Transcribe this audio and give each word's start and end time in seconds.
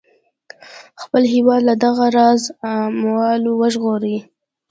خپل 1.01 1.23
هیواد 1.33 1.61
له 1.69 1.73
دغه 1.83 2.05
راز 2.17 2.41
اعمالو 2.73 3.51
وژغوري. 3.61 4.17